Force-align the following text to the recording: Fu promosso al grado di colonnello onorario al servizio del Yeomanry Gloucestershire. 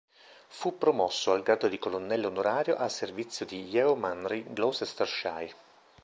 Fu 0.47 0.79
promosso 0.79 1.31
al 1.31 1.43
grado 1.43 1.67
di 1.67 1.77
colonnello 1.77 2.29
onorario 2.29 2.75
al 2.75 2.89
servizio 2.89 3.45
del 3.45 3.59
Yeomanry 3.59 4.51
Gloucestershire. 4.51 5.53